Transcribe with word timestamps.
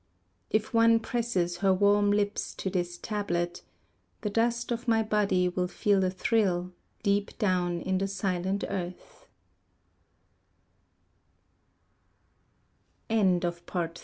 If 0.49 0.73
one 0.73 0.99
presses 0.99 1.57
her 1.57 1.71
warm 1.71 2.11
lips 2.11 2.55
to 2.55 2.71
this 2.71 2.97
tablet 2.97 3.61
The 4.21 4.31
dust 4.31 4.71
of 4.71 4.87
my 4.87 5.03
body 5.03 5.47
will 5.47 5.67
feel 5.67 6.03
a 6.03 6.09
thrill, 6.09 6.71
deep 7.03 7.37
down 7.37 7.79
in 7.81 7.99
the 7.99 8.07
silent 8.07 8.63